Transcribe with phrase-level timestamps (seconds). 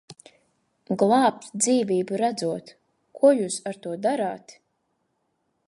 [1.01, 2.73] Glābt dzīvību redzot,
[3.19, 4.57] ko jūs ar to darāt?